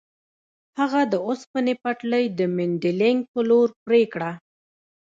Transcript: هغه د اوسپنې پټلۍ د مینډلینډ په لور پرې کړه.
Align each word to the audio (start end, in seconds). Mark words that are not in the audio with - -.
هغه 0.79 1.01
د 1.11 1.13
اوسپنې 1.27 1.73
پټلۍ 1.83 2.25
د 2.39 2.39
مینډلینډ 2.55 3.21
په 3.33 3.39
لور 3.49 3.67
پرې 3.83 4.01
کړه. 4.13 4.31